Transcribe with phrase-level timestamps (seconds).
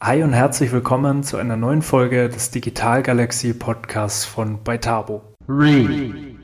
[0.00, 5.22] Hi und herzlich willkommen zu einer neuen Folge des Digital Galaxy Podcasts von Beitabo.
[5.48, 6.36] 3,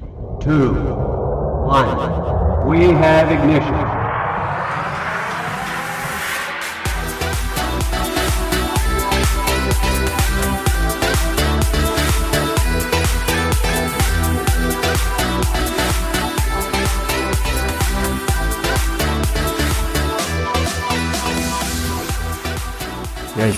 [0.43, 0.75] 2, 1,
[2.67, 4.04] we have ignition.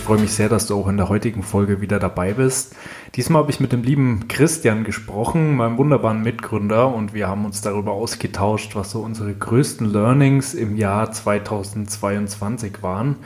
[0.06, 2.76] Freue mich sehr, dass du auch in der heutigen Folge wieder dabei bist.
[3.16, 7.60] Diesmal habe ich mit dem lieben Christian gesprochen, meinem wunderbaren Mitgründer, und wir haben uns
[7.60, 13.16] darüber ausgetauscht, was so unsere größten Learnings im Jahr 2022 waren.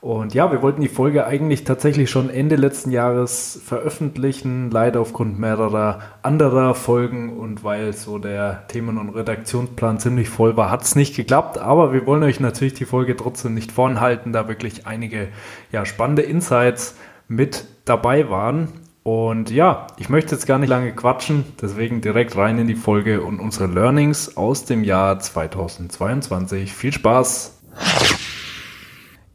[0.00, 5.38] Und ja, wir wollten die Folge eigentlich tatsächlich schon Ende letzten Jahres veröffentlichen, leider aufgrund
[5.38, 10.96] mehrerer anderer Folgen und weil so der Themen- und Redaktionsplan ziemlich voll war, hat es
[10.96, 11.58] nicht geklappt.
[11.58, 15.28] Aber wir wollen euch natürlich die Folge trotzdem nicht vorenthalten, da wirklich einige
[15.70, 16.96] ja, spannende Insights
[17.28, 18.68] mit dabei waren.
[19.02, 23.22] Und ja, ich möchte jetzt gar nicht lange quatschen, deswegen direkt rein in die Folge
[23.22, 26.72] und unsere Learnings aus dem Jahr 2022.
[26.72, 27.58] Viel Spaß!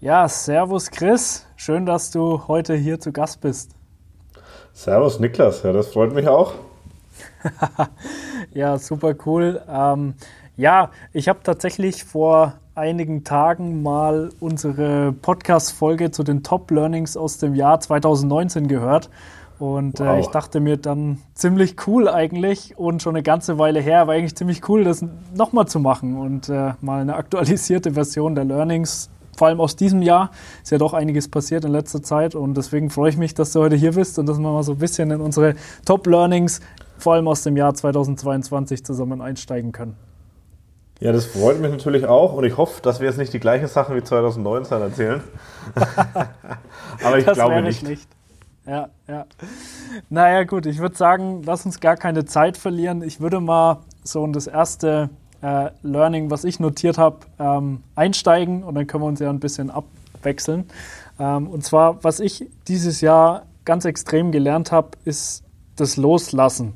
[0.05, 3.71] Ja, Servus Chris, schön, dass du heute hier zu Gast bist.
[4.71, 6.53] Servus Niklas, ja, das freut mich auch.
[8.53, 9.63] ja, super cool.
[9.67, 10.13] Ähm,
[10.57, 17.55] ja, ich habe tatsächlich vor einigen Tagen mal unsere Podcast-Folge zu den Top-Learnings aus dem
[17.55, 19.09] Jahr 2019 gehört.
[19.57, 20.17] Und äh, wow.
[20.17, 24.13] äh, ich dachte mir dann ziemlich cool eigentlich und schon eine ganze Weile her, war
[24.13, 25.03] eigentlich ziemlich cool, das
[25.33, 30.01] nochmal zu machen und äh, mal eine aktualisierte Version der Learnings vor allem aus diesem
[30.01, 30.31] Jahr
[30.63, 33.61] ist ja doch einiges passiert in letzter Zeit und deswegen freue ich mich, dass du
[33.61, 35.55] heute hier bist und dass wir mal so ein bisschen in unsere
[35.85, 36.61] Top-Learnings,
[36.97, 39.95] vor allem aus dem Jahr 2022, zusammen einsteigen können.
[40.99, 43.67] Ja, das freut mich natürlich auch und ich hoffe, dass wir jetzt nicht die gleichen
[43.67, 45.21] Sachen wie 2019 erzählen.
[47.03, 47.83] Aber ich das glaube nicht.
[47.83, 48.07] nicht.
[48.65, 49.25] Ja, ja.
[50.09, 53.03] Naja, gut, ich würde sagen, lass uns gar keine Zeit verlieren.
[53.03, 55.09] Ich würde mal so in das erste
[55.41, 59.39] äh, Learning, was ich notiert habe, ähm, einsteigen und dann können wir uns ja ein
[59.39, 60.65] bisschen abwechseln.
[61.19, 65.43] Ähm, und zwar, was ich dieses Jahr ganz extrem gelernt habe, ist
[65.75, 66.75] das Loslassen.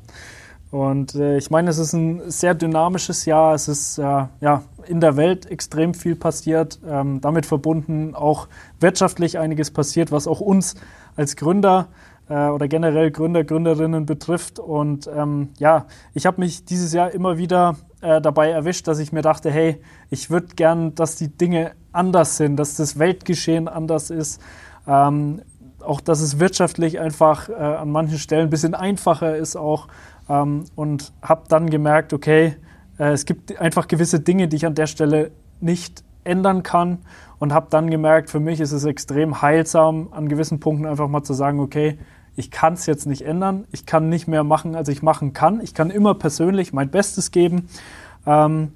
[0.70, 3.54] Und äh, ich meine, es ist ein sehr dynamisches Jahr.
[3.54, 4.02] Es ist äh,
[4.40, 6.78] ja in der Welt extrem viel passiert.
[6.86, 8.46] Ähm, damit verbunden auch
[8.78, 10.76] wirtschaftlich einiges passiert, was auch uns
[11.16, 11.88] als Gründer
[12.28, 14.60] äh, oder generell Gründer, Gründerinnen betrifft.
[14.60, 19.12] Und ähm, ja, ich habe mich dieses Jahr immer wieder äh, dabei erwischt, dass ich
[19.12, 19.80] mir dachte, hey,
[20.10, 24.40] ich würde gern, dass die Dinge anders sind, dass das Weltgeschehen anders ist.
[24.86, 25.42] Ähm,
[25.80, 29.88] auch dass es wirtschaftlich einfach äh, an manchen Stellen ein bisschen einfacher ist auch.
[30.28, 32.56] Ähm, und habe dann gemerkt, okay,
[32.98, 36.98] äh, es gibt einfach gewisse Dinge, die ich an der Stelle nicht ändern kann.
[37.38, 41.22] Und habe dann gemerkt, für mich ist es extrem heilsam, an gewissen Punkten einfach mal
[41.22, 41.98] zu sagen, okay,
[42.36, 45.60] ich kann es jetzt nicht ändern, ich kann nicht mehr machen, als ich machen kann.
[45.60, 47.68] Ich kann immer persönlich mein Bestes geben,
[48.26, 48.72] ähm,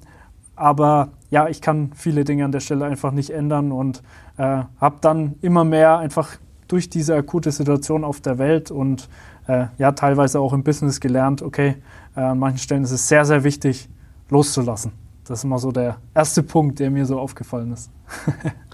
[0.57, 4.03] aber ja, ich kann viele Dinge an der Stelle einfach nicht ändern und
[4.37, 6.37] äh, habe dann immer mehr einfach
[6.69, 9.09] durch diese akute Situation auf der Welt und
[9.47, 11.77] äh, ja, teilweise auch im Business gelernt, okay,
[12.17, 13.89] äh, an manchen Stellen ist es sehr, sehr wichtig,
[14.31, 14.93] loszulassen.
[15.25, 17.91] Das ist immer so der erste Punkt, der mir so aufgefallen ist.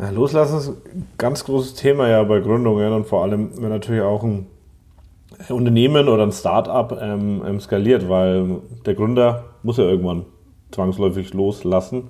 [0.00, 4.00] Ja, loslassen ist ein ganz großes Thema ja bei Gründungen und vor allem, wenn natürlich
[4.00, 4.46] auch ein
[5.50, 10.24] Unternehmen oder ein Start-up ähm, ähm, skaliert, weil der Gründer muss ja irgendwann
[10.70, 12.04] zwangsläufig loslassen,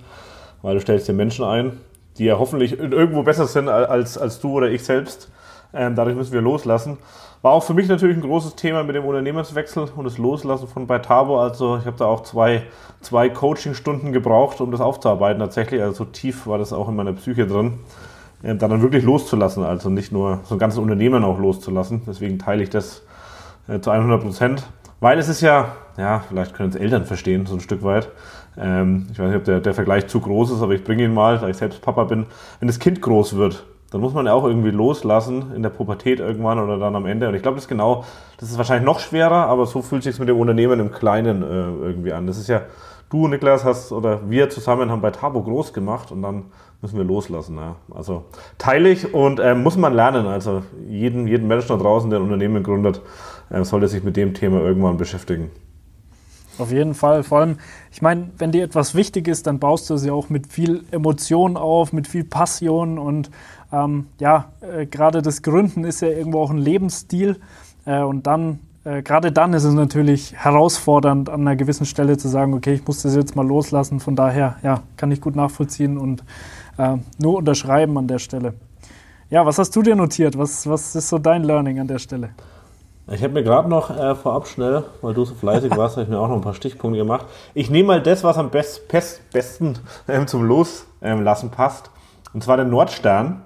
[0.62, 1.80] weil du stellst dir Menschen ein,
[2.16, 5.28] die ja hoffentlich irgendwo besser sind als, als du oder ich selbst.
[5.72, 6.98] Ähm, dadurch müssen wir loslassen.
[7.42, 10.86] War auch für mich natürlich ein großes Thema mit dem Unternehmenswechsel und das Loslassen von
[10.86, 11.40] Beitabo.
[11.40, 12.64] Also ich habe da auch zwei,
[13.00, 15.80] zwei Coachingstunden gebraucht, um das aufzuarbeiten tatsächlich.
[15.80, 17.78] Also so tief war das auch in meiner Psyche drin.
[18.42, 22.02] Ähm, dann wirklich loszulassen, also nicht nur so ein ganzes Unternehmen auch loszulassen.
[22.06, 23.02] Deswegen teile ich das
[23.68, 24.66] äh, zu 100 Prozent.
[25.00, 28.10] Weil es ist ja, ja, vielleicht können es Eltern verstehen, so ein Stück weit.
[28.58, 31.14] Ähm, ich weiß nicht, ob der, der Vergleich zu groß ist, aber ich bringe ihn
[31.14, 32.26] mal, da ich selbst Papa bin.
[32.58, 36.20] Wenn das Kind groß wird, dann muss man ja auch irgendwie loslassen in der Pubertät
[36.20, 37.28] irgendwann oder dann am Ende.
[37.28, 38.04] Und ich glaube, das ist genau,
[38.38, 41.46] das ist wahrscheinlich noch schwerer, aber so fühlt sich mit dem Unternehmen im Kleinen äh,
[41.46, 42.26] irgendwie an.
[42.26, 42.62] Das ist ja,
[43.10, 46.44] du, Niklas, hast oder wir zusammen haben bei Tabo groß gemacht und dann
[46.80, 47.56] müssen wir loslassen.
[47.56, 47.76] Ja.
[47.92, 48.24] Also
[48.58, 50.26] teile ich und äh, muss man lernen.
[50.26, 53.02] Also jeden, jeden Menschen da draußen, der ein Unternehmen gründet,
[53.50, 55.50] äh, sollte sich mit dem Thema irgendwann beschäftigen.
[56.58, 57.22] Auf jeden Fall.
[57.22, 57.58] Vor allem,
[57.90, 61.56] ich meine, wenn dir etwas wichtig ist, dann baust du sie auch mit viel Emotion
[61.56, 63.30] auf, mit viel Passion und
[63.72, 67.40] ähm, ja, äh, gerade das Gründen ist ja irgendwo auch ein Lebensstil
[67.86, 72.28] äh, und dann, äh, gerade dann ist es natürlich herausfordernd, an einer gewissen Stelle zu
[72.28, 74.00] sagen, okay, ich muss das jetzt mal loslassen.
[74.00, 76.24] Von daher, ja, kann ich gut nachvollziehen und
[76.78, 78.54] äh, nur unterschreiben an der Stelle.
[79.28, 80.36] Ja, was hast du dir notiert?
[80.36, 82.30] Was, was ist so dein Learning an der Stelle?
[83.12, 86.08] Ich habe mir gerade noch äh, vorab schnell, weil du so fleißig warst, habe ich
[86.08, 87.26] mir auch noch ein paar Stichpunkte gemacht.
[87.54, 89.78] Ich nehme mal das, was am best, best, besten
[90.08, 91.90] ähm, zum Loslassen ähm, passt.
[92.32, 93.42] Und zwar den Nordstern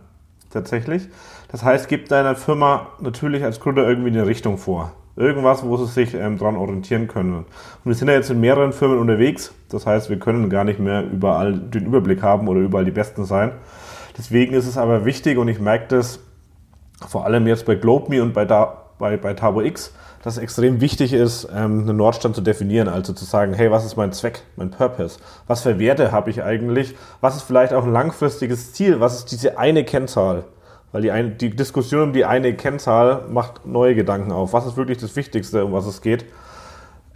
[0.55, 1.09] tatsächlich.
[1.49, 4.93] Das heißt, gib deiner Firma natürlich als Gründer irgendwie eine Richtung vor.
[5.17, 7.35] Irgendwas, wo sie sich ähm, dran orientieren können.
[7.35, 7.47] Und
[7.85, 9.55] wir sind ja jetzt in mehreren Firmen unterwegs.
[9.69, 13.25] Das heißt, wir können gar nicht mehr überall den Überblick haben oder überall die Besten
[13.25, 13.53] sein.
[14.17, 16.21] Deswegen ist es aber wichtig und ich merke das
[17.07, 19.93] vor allem jetzt bei GlobeMe und bei, da, bei, bei Tabo X,
[20.23, 23.85] dass es extrem wichtig ist, ähm, einen Nordstand zu definieren, also zu sagen, hey, was
[23.85, 25.19] ist mein Zweck, mein Purpose?
[25.47, 26.95] Was für Werte habe ich eigentlich?
[27.21, 29.01] Was ist vielleicht auch ein langfristiges Ziel?
[29.01, 30.45] Was ist diese eine Kennzahl?
[30.93, 34.53] Weil die, ein, die Diskussion um die eine Kennzahl macht neue Gedanken auf.
[34.53, 36.25] Was ist wirklich das Wichtigste, um was es geht?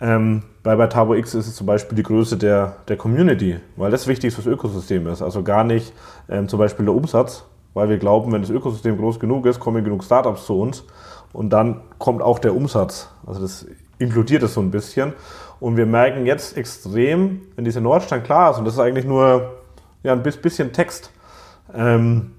[0.00, 3.90] Ähm, bei, bei Tabo X ist es zum Beispiel die Größe der, der Community, weil
[3.90, 5.22] das wichtig fürs Ökosystem ist.
[5.22, 5.92] Also gar nicht
[6.28, 9.82] ähm, zum Beispiel der Umsatz, weil wir glauben, wenn das Ökosystem groß genug ist, kommen
[9.82, 10.84] genug Startups zu uns
[11.32, 13.08] und dann kommt auch der Umsatz.
[13.26, 13.66] Also das
[13.98, 15.12] inkludiert es so ein bisschen.
[15.60, 19.58] Und wir merken jetzt extrem, wenn dieser Nordstand klar ist, und das ist eigentlich nur
[20.02, 21.10] ja, ein bisschen Text,
[21.74, 22.32] ähm,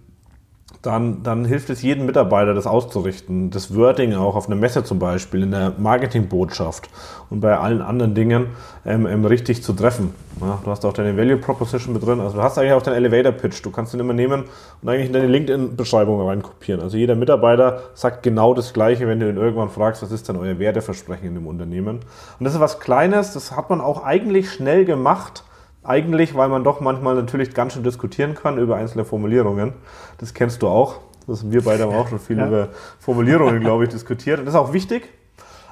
[0.82, 3.50] dann, dann hilft es jedem Mitarbeiter, das auszurichten.
[3.52, 6.90] Das Wording auch auf einer Messe zum Beispiel, in der Marketingbotschaft
[7.30, 8.48] und bei allen anderen Dingen
[8.86, 10.14] ähm, ähm, richtig zu treffen.
[10.40, 12.22] Ja, du hast auch deine Value Proposition mit drin.
[12.22, 13.64] Also du hast eigentlich auch deinen Elevator Pitch.
[13.64, 14.46] Du kannst den immer nehmen
[14.82, 16.82] und eigentlich in deine LinkedIn-Beschreibung reinkopieren.
[16.82, 20.38] Also jeder Mitarbeiter sagt genau das Gleiche, wenn du ihn irgendwann fragst, was ist denn
[20.38, 22.00] euer Werteversprechen in dem Unternehmen.
[22.40, 25.44] Und das ist was Kleines, das hat man auch eigentlich schnell gemacht
[25.90, 29.74] eigentlich, weil man doch manchmal natürlich ganz schön diskutieren kann über einzelne Formulierungen.
[30.20, 31.00] Das kennst du auch.
[31.28, 32.48] Das haben wir beide haben auch schon viel ja.
[32.48, 32.70] über
[33.00, 34.40] Formulierungen, glaube ich, diskutiert.
[34.40, 35.10] Und das ist auch wichtig.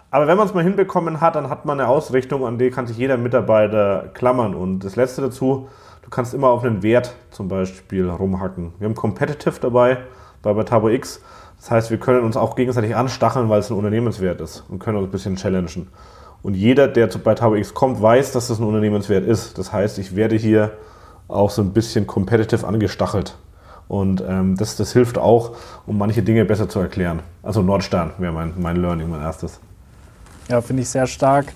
[0.10, 2.88] Aber wenn man es mal hinbekommen hat, dann hat man eine Ausrichtung, an die kann
[2.88, 4.56] sich jeder Mitarbeiter klammern.
[4.56, 5.68] Und das Letzte dazu,
[6.02, 8.74] du kannst immer auf einen Wert zum Beispiel rumhacken.
[8.80, 10.00] Wir haben Competitive dabei
[10.42, 11.22] bei Batabo X.
[11.58, 14.98] Das heißt, wir können uns auch gegenseitig anstacheln, weil es ein Unternehmenswert ist und können
[14.98, 15.90] uns ein bisschen challengen.
[16.48, 19.58] Und jeder, der bei TaboX kommt, weiß, dass das ein Unternehmenswert ist.
[19.58, 20.72] Das heißt, ich werde hier
[21.28, 23.36] auch so ein bisschen competitive angestachelt.
[23.90, 27.20] Und ähm, das, das hilft auch, um manche Dinge besser zu erklären.
[27.44, 29.60] Also Nordstern wäre mein, mein Learning, mein erstes.
[30.48, 31.48] Ja, finde ich sehr stark.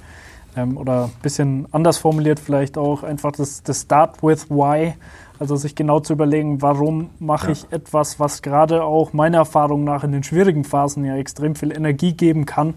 [0.57, 4.95] Ähm, oder ein bisschen anders formuliert vielleicht auch einfach das, das Start with Why.
[5.39, 7.53] Also sich genau zu überlegen, warum mache ja.
[7.53, 11.71] ich etwas, was gerade auch meiner Erfahrung nach in den schwierigen Phasen ja extrem viel
[11.71, 12.73] Energie geben kann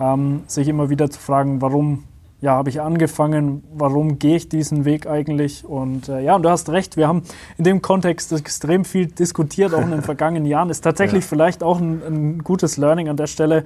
[0.00, 2.04] ähm, sich immer wieder zu fragen, warum
[2.44, 5.64] ja, habe ich angefangen, warum gehe ich diesen Weg eigentlich?
[5.64, 7.22] Und äh, ja, und du hast recht, wir haben
[7.56, 10.68] in dem Kontext extrem viel diskutiert, auch in den vergangenen Jahren.
[10.68, 11.28] Ist tatsächlich ja.
[11.28, 13.64] vielleicht auch ein, ein, gutes Learning an der Stelle,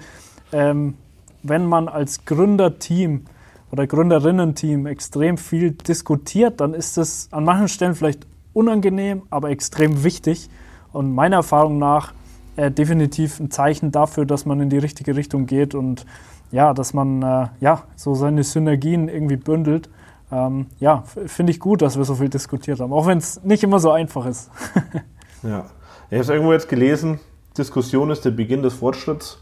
[0.53, 0.95] ähm,
[1.43, 3.25] wenn man als Gründerteam
[3.73, 10.05] oder Gründerinnen-Team extrem viel diskutiert, dann ist es an manchen Stellen vielleicht unangenehm, aber extrem
[10.05, 10.51] wichtig.
[10.93, 12.13] Und meiner Erfahrung nach
[12.59, 16.05] äh, definitiv ein Zeichen dafür, dass man in die richtige Richtung geht und
[16.51, 19.89] ja, dass man äh, ja, so seine Synergien irgendwie bündelt.
[20.33, 23.63] Ähm, ja, finde ich gut, dass wir so viel diskutiert haben, auch wenn es nicht
[23.63, 24.51] immer so einfach ist.
[25.45, 25.67] ja,
[26.11, 27.21] ich habe es irgendwo jetzt gelesen,
[27.57, 29.39] Diskussion ist der Beginn des Fortschritts.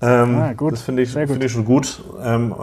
[0.00, 0.72] Ähm, ah, gut.
[0.72, 2.02] Das finde ich, find ich schon gut.
[2.22, 2.54] Ähm,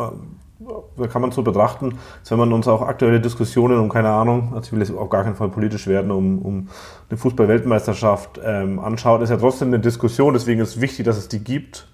[1.12, 4.68] kann man so betrachten, dass wenn man uns auch aktuelle Diskussionen um, keine Ahnung, also
[4.68, 6.70] ich will jetzt auf gar keinen Fall politisch werden, um, um
[7.10, 11.28] eine Fußball-Weltmeisterschaft ähm, anschaut, ist ja trotzdem eine Diskussion, deswegen ist es wichtig, dass es
[11.28, 11.88] die gibt.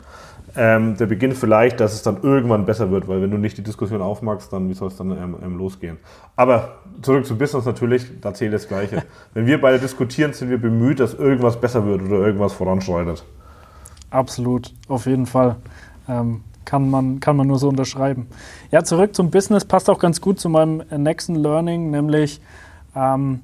[0.56, 3.64] Ähm, der Beginn vielleicht, dass es dann irgendwann besser wird, weil wenn du nicht die
[3.64, 5.98] Diskussion aufmachst, dann wie soll es dann ähm, ähm, losgehen?
[6.36, 9.04] Aber zurück zum Business natürlich, da zählt das Gleiche.
[9.34, 13.26] wenn wir beide diskutieren, sind wir bemüht, dass irgendwas besser wird oder irgendwas voranschreitet.
[14.12, 15.56] Absolut, auf jeden Fall.
[16.08, 18.28] Ähm, kann man, kann man nur so unterschreiben.
[18.72, 22.42] Ja, zurück zum Business passt auch ganz gut zu meinem nächsten Learning, nämlich
[22.96, 23.42] ähm,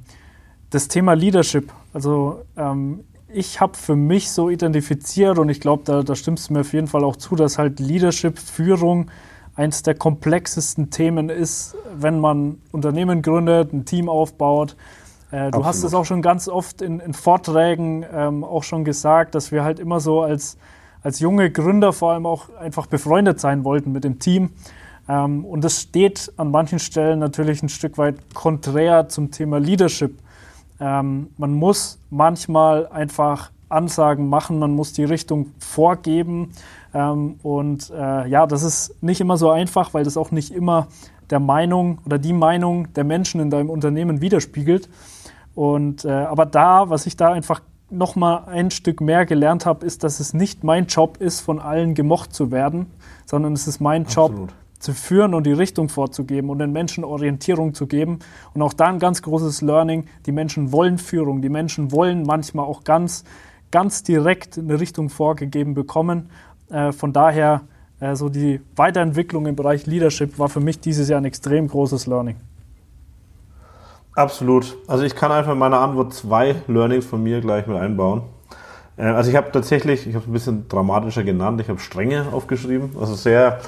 [0.70, 1.72] das Thema Leadership.
[1.94, 6.54] Also ähm, ich habe für mich so identifiziert und ich glaube, da, da stimmst du
[6.54, 9.12] mir auf jeden Fall auch zu, dass halt Leadership, Führung
[9.56, 14.76] eines der komplexesten Themen ist, wenn man Unternehmen gründet, ein Team aufbaut.
[15.32, 19.36] Äh, du hast es auch schon ganz oft in, in Vorträgen ähm, auch schon gesagt,
[19.36, 20.58] dass wir halt immer so als
[21.02, 24.52] als junge Gründer vor allem auch einfach befreundet sein wollten mit dem Team.
[25.08, 30.20] Ähm, und das steht an manchen Stellen natürlich ein Stück weit konträr zum Thema Leadership.
[30.80, 36.52] Ähm, man muss manchmal einfach Ansagen machen, man muss die Richtung vorgeben.
[36.94, 40.88] Ähm, und äh, ja, das ist nicht immer so einfach, weil das auch nicht immer
[41.30, 44.90] der Meinung oder die Meinung der Menschen in deinem Unternehmen widerspiegelt.
[45.56, 49.86] Und äh, aber da, was ich da einfach noch mal ein Stück mehr gelernt habe,
[49.86, 52.88] ist, dass es nicht mein Job ist, von allen gemocht zu werden,
[53.26, 54.54] sondern es ist mein Job, Absolut.
[54.80, 58.20] zu führen und die Richtung vorzugeben und den Menschen Orientierung zu geben.
[58.54, 62.66] Und auch da ein ganz großes Learning, die Menschen wollen Führung, die Menschen wollen manchmal
[62.66, 63.24] auch ganz
[63.72, 66.30] ganz direkt eine Richtung vorgegeben bekommen.
[66.70, 67.62] Äh, von daher,
[68.00, 72.08] äh, so die Weiterentwicklung im Bereich Leadership war für mich dieses Jahr ein extrem großes
[72.08, 72.38] Learning.
[74.20, 74.76] Absolut.
[74.86, 78.24] Also ich kann einfach in meiner Antwort zwei Learnings von mir gleich mit einbauen.
[78.98, 82.26] Äh, also ich habe tatsächlich, ich habe es ein bisschen dramatischer genannt, ich habe Strenge
[82.34, 82.98] aufgeschrieben.
[83.00, 83.60] Also sehr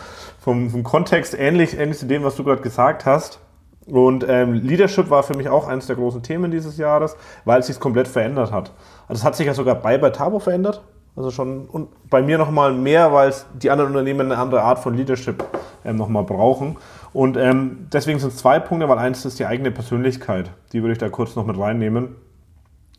[0.42, 3.40] vom, vom Kontext ähnlich, ähnlich zu dem, was du gerade gesagt hast.
[3.86, 7.16] Und ähm, Leadership war für mich auch eines der großen Themen dieses Jahres,
[7.46, 8.74] weil es sich komplett verändert hat.
[9.08, 10.84] Also es hat sich ja sogar bei bei Tabo verändert.
[11.16, 14.80] Also schon und bei mir nochmal mehr, weil es die anderen Unternehmen eine andere Art
[14.80, 15.46] von Leadership
[15.86, 16.76] ähm, nochmal brauchen.
[17.14, 20.52] Und ähm, deswegen sind es zwei Punkte, weil eins ist die eigene Persönlichkeit.
[20.72, 22.16] Die würde ich da kurz noch mit reinnehmen.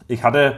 [0.07, 0.57] Ich hatte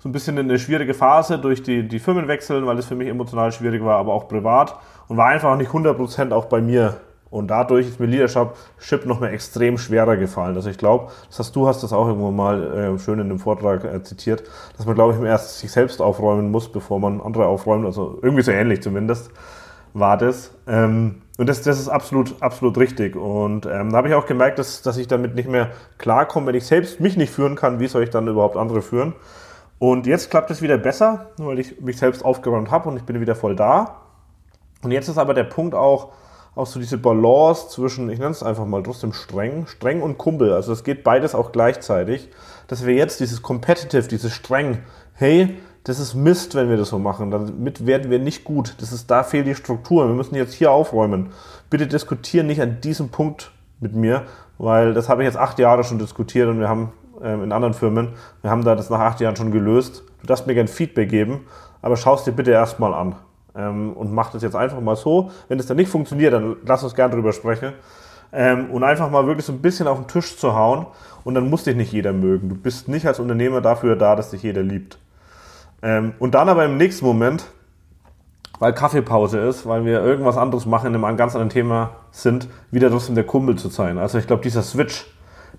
[0.00, 3.52] so ein bisschen eine schwierige Phase durch die, die Firmenwechseln, weil es für mich emotional
[3.52, 4.76] schwierig war, aber auch privat
[5.08, 7.00] und war einfach nicht 100% auch bei mir.
[7.30, 10.56] Und dadurch ist mir Leadership noch mal extrem schwerer gefallen.
[10.56, 13.38] Also ich glaube, das hast du hast das auch irgendwo mal äh, schön in dem
[13.38, 14.44] Vortrag äh, zitiert,
[14.76, 17.84] dass man glaube ich erst sich selbst aufräumen muss, bevor man andere aufräumt.
[17.84, 19.30] Also irgendwie so ähnlich zumindest
[19.94, 20.52] war das.
[20.66, 23.14] Ähm, und das, das ist absolut, absolut richtig.
[23.14, 26.54] Und ähm, da habe ich auch gemerkt, dass, dass ich damit nicht mehr klarkomme, wenn
[26.54, 29.14] ich selbst mich nicht führen kann, wie soll ich dann überhaupt andere führen?
[29.78, 33.20] Und jetzt klappt es wieder besser, weil ich mich selbst aufgeräumt habe und ich bin
[33.20, 34.02] wieder voll da.
[34.82, 36.12] Und jetzt ist aber der Punkt auch,
[36.56, 40.52] auch so diese Balance zwischen, ich nenne es einfach mal trotzdem streng, streng und Kumpel.
[40.52, 42.28] Also es geht beides auch gleichzeitig,
[42.66, 44.82] dass wir jetzt dieses Competitive, dieses streng,
[45.14, 45.56] hey,
[45.88, 47.30] das ist Mist, wenn wir das so machen.
[47.30, 48.74] Damit werden wir nicht gut.
[48.78, 50.06] Das ist, da fehlt die Struktur.
[50.06, 51.30] Wir müssen jetzt hier aufräumen.
[51.70, 54.24] Bitte diskutieren nicht an diesem Punkt mit mir,
[54.58, 56.92] weil das habe ich jetzt acht Jahre schon diskutiert und wir haben
[57.22, 58.10] ähm, in anderen Firmen.
[58.42, 60.02] Wir haben da das nach acht Jahren schon gelöst.
[60.20, 61.46] Du darfst mir gerne Feedback geben,
[61.80, 63.16] aber schau es dir bitte erstmal an.
[63.56, 65.30] Ähm, und mach das jetzt einfach mal so.
[65.48, 67.72] Wenn es dann nicht funktioniert, dann lass uns gerne drüber sprechen.
[68.30, 70.86] Ähm, und einfach mal wirklich so ein bisschen auf den Tisch zu hauen.
[71.24, 72.50] Und dann muss dich nicht jeder mögen.
[72.50, 74.98] Du bist nicht als Unternehmer dafür da, dass dich jeder liebt.
[75.82, 77.46] Ähm, und dann aber im nächsten Moment,
[78.58, 82.90] weil Kaffeepause ist, weil wir irgendwas anderes machen, in einem ganz anderen Thema sind, wieder
[82.90, 83.98] trotzdem der Kumpel zu sein.
[83.98, 85.06] Also ich glaube, dieser Switch,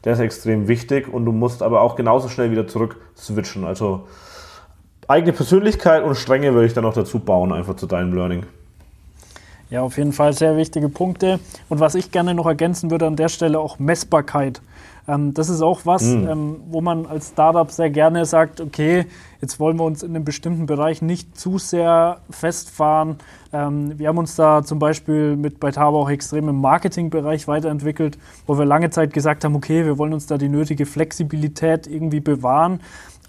[0.04, 3.64] der ist extrem wichtig und du musst aber auch genauso schnell wieder zurück switchen.
[3.66, 4.08] Also
[5.08, 8.46] eigene Persönlichkeit und Strenge würde ich dann noch dazu bauen, einfach zu deinem Learning.
[9.70, 11.40] Ja, auf jeden Fall sehr wichtige Punkte.
[11.70, 14.62] Und was ich gerne noch ergänzen würde an der Stelle auch Messbarkeit.
[15.10, 16.28] Ähm, das ist auch was, mhm.
[16.28, 19.06] ähm, wo man als Startup sehr gerne sagt, okay,
[19.42, 23.18] jetzt wollen wir uns in einem bestimmten Bereich nicht zu sehr festfahren.
[23.52, 28.20] Ähm, wir haben uns da zum Beispiel mit bei Taba auch extrem im Marketingbereich weiterentwickelt,
[28.46, 32.20] wo wir lange Zeit gesagt haben, okay, wir wollen uns da die nötige Flexibilität irgendwie
[32.20, 32.80] bewahren.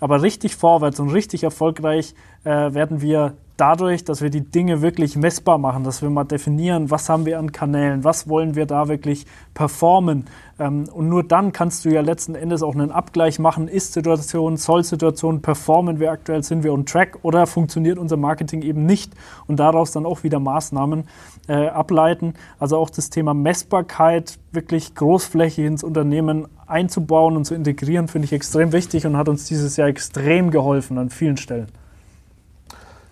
[0.00, 5.16] Aber richtig vorwärts und richtig erfolgreich äh, werden wir dadurch, dass wir die Dinge wirklich
[5.16, 8.88] messbar machen, dass wir mal definieren, was haben wir an Kanälen, was wollen wir da
[8.88, 10.24] wirklich performen.
[10.58, 15.42] Ähm, und nur dann kannst du ja letzten Endes auch einen Abgleich machen, Ist-Situation, Soll-Situation,
[15.42, 19.12] performen wir aktuell, sind wir on track oder funktioniert unser Marketing eben nicht
[19.46, 21.04] und daraus dann auch wieder Maßnahmen
[21.48, 22.34] äh, ableiten.
[22.58, 28.32] Also auch das Thema Messbarkeit wirklich großflächig ins Unternehmen einzubauen und zu integrieren, finde ich
[28.32, 31.66] extrem wichtig und hat uns dieses Jahr extrem geholfen an vielen Stellen.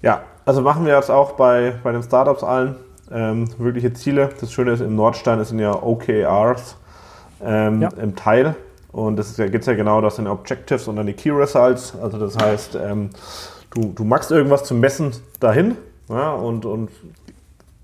[0.00, 2.76] Ja, also machen wir jetzt auch bei, bei den Startups allen
[3.12, 4.30] ähm, wirkliche Ziele.
[4.40, 6.74] Das Schöne ist, im Nordstein sind ja OKRs
[7.44, 7.90] ähm, ja.
[8.00, 8.56] im Teil.
[8.90, 11.92] Und das geht ja genau, das sind Objectives und dann die Key Results.
[12.00, 13.10] Also das heißt, ähm,
[13.74, 15.76] du, du machst irgendwas zum Messen dahin
[16.08, 16.88] ja, und, und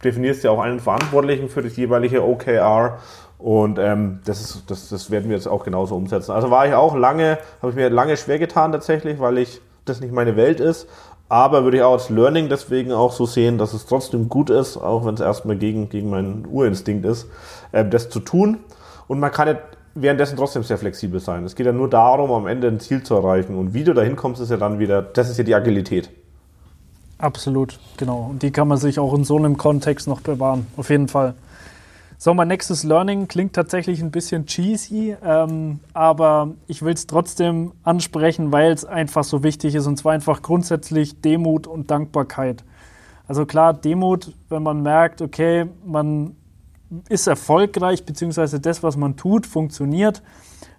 [0.03, 2.97] definierst ja auch einen Verantwortlichen für das jeweilige OKR.
[3.37, 6.33] Und ähm, das, ist, das, das werden wir jetzt auch genauso umsetzen.
[6.33, 10.01] Also war ich auch lange, habe ich mir lange schwer getan tatsächlich, weil ich das
[10.01, 10.89] nicht meine Welt ist.
[11.35, 14.77] Aber würde ich auch als Learning deswegen auch so sehen, dass es trotzdem gut ist,
[14.77, 17.27] auch wenn es erstmal gegen, gegen meinen Urinstinkt ist,
[17.73, 18.59] äh, das zu tun.
[19.09, 19.59] Und man kann ja
[19.97, 21.43] währenddessen trotzdem sehr flexibel sein.
[21.43, 23.57] Es geht ja nur darum, am Ende ein Ziel zu erreichen.
[23.57, 26.09] Und wie du dahin kommst, ist ja dann wieder, das ist ja die Agilität.
[27.19, 28.29] Absolut, genau.
[28.31, 30.69] Und die kann man sich auch in so einem Kontext noch bewahren.
[30.77, 31.35] Auf jeden Fall.
[32.17, 37.73] So, mein nächstes Learning klingt tatsächlich ein bisschen cheesy, ähm, aber ich will es trotzdem
[37.83, 42.65] ansprechen, weil es einfach so wichtig ist und zwar einfach grundsätzlich Demut und Dankbarkeit.
[43.27, 46.37] Also klar, Demut, wenn man merkt, okay, man
[47.09, 50.23] ist erfolgreich, beziehungsweise das, was man tut, funktioniert,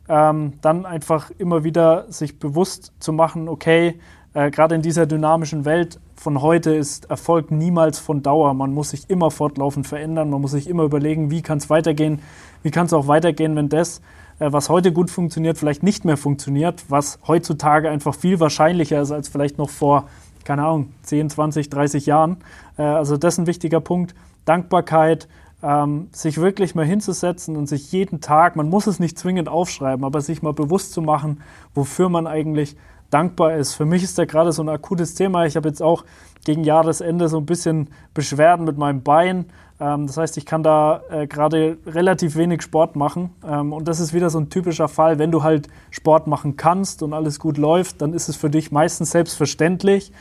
[0.07, 3.99] ähm, dann einfach immer wieder sich bewusst zu machen, okay,
[4.35, 8.53] äh, gerade in dieser dynamischen Welt von heute ist Erfolg niemals von Dauer.
[8.53, 10.29] Man muss sich immer fortlaufend verändern.
[10.29, 12.19] Man muss sich immer überlegen, wie kann es weitergehen.
[12.61, 14.01] Wie kann es auch weitergehen, wenn das,
[14.39, 19.11] äh, was heute gut funktioniert, vielleicht nicht mehr funktioniert, was heutzutage einfach viel wahrscheinlicher ist
[19.11, 20.09] als vielleicht noch vor,
[20.43, 22.37] keine Ahnung, 10, 20, 30 Jahren.
[22.77, 24.15] Äh, also das ist ein wichtiger Punkt.
[24.43, 25.29] Dankbarkeit,
[25.63, 30.03] ähm, sich wirklich mal hinzusetzen und sich jeden Tag, man muss es nicht zwingend aufschreiben,
[30.03, 31.41] aber sich mal bewusst zu machen,
[31.73, 32.75] wofür man eigentlich
[33.15, 33.75] dankbar ist.
[33.75, 35.45] Für mich ist da gerade so ein akutes Thema.
[35.45, 36.03] Ich habe jetzt auch
[36.43, 39.45] gegen Jahresende so ein bisschen Beschwerden mit meinem Bein.
[39.79, 43.29] Ähm, das heißt, ich kann da äh, gerade relativ wenig Sport machen.
[43.47, 45.17] Ähm, und das ist wieder so ein typischer Fall.
[45.17, 48.73] Wenn du halt Sport machen kannst und alles gut läuft, dann ist es für dich
[48.73, 50.11] meistens selbstverständlich.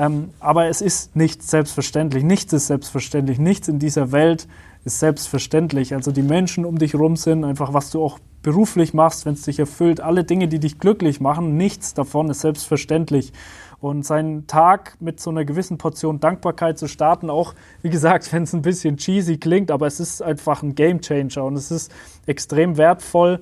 [0.00, 2.24] Ähm, aber es ist nicht selbstverständlich.
[2.24, 3.38] Nichts ist selbstverständlich.
[3.38, 4.48] Nichts in dieser Welt
[4.86, 5.92] ist selbstverständlich.
[5.92, 9.42] Also die Menschen um dich herum sind, einfach was du auch beruflich machst, wenn es
[9.42, 13.34] dich erfüllt, alle Dinge, die dich glücklich machen, nichts davon ist selbstverständlich.
[13.78, 18.44] Und seinen Tag mit so einer gewissen Portion Dankbarkeit zu starten, auch wie gesagt, wenn
[18.44, 21.92] es ein bisschen cheesy klingt, aber es ist einfach ein Game Changer und es ist
[22.24, 23.40] extrem wertvoll.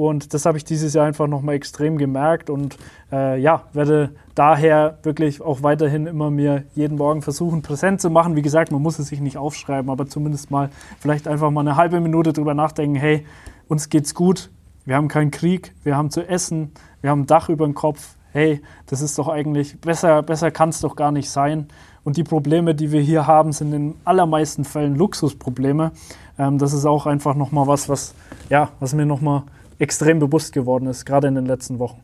[0.00, 2.78] Und das habe ich dieses Jahr einfach nochmal extrem gemerkt und
[3.12, 8.34] äh, ja, werde daher wirklich auch weiterhin immer mir jeden Morgen versuchen, präsent zu machen.
[8.34, 11.76] Wie gesagt, man muss es sich nicht aufschreiben, aber zumindest mal vielleicht einfach mal eine
[11.76, 13.26] halbe Minute drüber nachdenken, hey,
[13.68, 14.48] uns geht's gut,
[14.86, 18.16] wir haben keinen Krieg, wir haben zu essen, wir haben ein Dach über dem Kopf.
[18.32, 21.68] Hey, das ist doch eigentlich, besser, besser kann es doch gar nicht sein.
[22.04, 25.92] Und die Probleme, die wir hier haben, sind in allermeisten Fällen Luxusprobleme.
[26.38, 28.14] Ähm, das ist auch einfach nochmal was, was,
[28.48, 29.42] ja, was mir nochmal
[29.80, 32.02] extrem bewusst geworden ist, gerade in den letzten Wochen.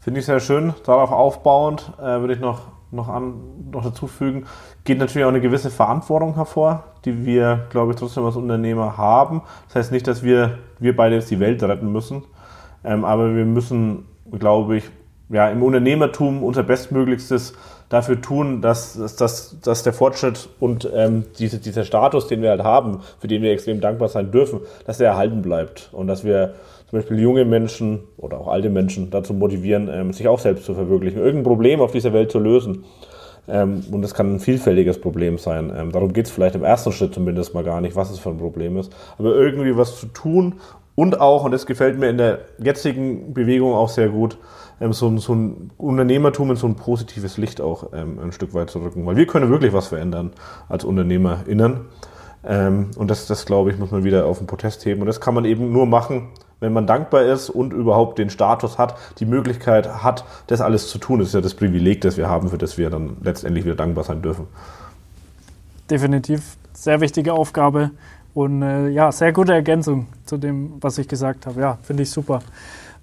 [0.00, 0.74] Finde ich sehr schön.
[0.84, 4.46] Darauf aufbauend äh, würde ich noch, noch, an, noch dazu fügen,
[4.84, 9.42] geht natürlich auch eine gewisse Verantwortung hervor, die wir, glaube ich, trotzdem als Unternehmer haben.
[9.66, 12.22] Das heißt nicht, dass wir, wir beide jetzt die Welt retten müssen,
[12.84, 14.90] ähm, aber wir müssen, glaube ich,
[15.30, 17.54] ja, im Unternehmertum unser Bestmöglichstes
[17.88, 22.62] dafür tun, dass, dass, dass der Fortschritt und ähm, diese, dieser Status, den wir halt
[22.62, 26.54] haben, für den wir extrem dankbar sein dürfen, dass der erhalten bleibt und dass wir
[26.88, 30.74] zum Beispiel junge Menschen oder auch alte Menschen dazu motivieren, ähm, sich auch selbst zu
[30.74, 32.84] verwirklichen, irgendein Problem auf dieser Welt zu lösen.
[33.46, 35.72] Ähm, und das kann ein vielfältiges Problem sein.
[35.76, 38.30] Ähm, darum geht es vielleicht im ersten Schritt zumindest mal gar nicht, was es für
[38.30, 38.92] ein Problem ist.
[39.18, 40.54] Aber irgendwie was zu tun
[40.96, 44.38] und auch, und das gefällt mir in der jetzigen Bewegung auch sehr gut,
[44.90, 48.80] so, so, ein Unternehmertum in so ein positives Licht auch ähm, ein Stück weit zu
[48.80, 49.06] rücken.
[49.06, 50.32] Weil wir können wirklich was verändern
[50.68, 51.80] als UnternehmerInnen.
[52.46, 55.00] Ähm, und das, das glaube ich, muss man wieder auf den Protest heben.
[55.00, 56.28] Und das kann man eben nur machen,
[56.60, 60.98] wenn man dankbar ist und überhaupt den Status hat, die Möglichkeit hat, das alles zu
[60.98, 61.18] tun.
[61.18, 64.04] Das ist ja das Privileg, das wir haben, für das wir dann letztendlich wieder dankbar
[64.04, 64.46] sein dürfen.
[65.90, 67.90] Definitiv sehr wichtige Aufgabe
[68.34, 71.60] und äh, ja, sehr gute Ergänzung zu dem, was ich gesagt habe.
[71.60, 72.40] Ja, finde ich super.